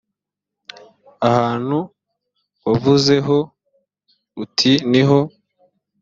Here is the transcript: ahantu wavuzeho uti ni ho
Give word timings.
ahantu 1.29 1.77
wavuzeho 2.65 3.37
uti 4.43 4.71
ni 4.91 5.01
ho 5.07 5.19